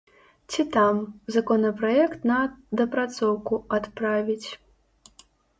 Ці 0.53 0.63
там, 0.75 0.95
законапраект 1.35 2.25
на 2.31 2.39
дапрацоўку 2.81 3.53
адправіць. 3.79 4.49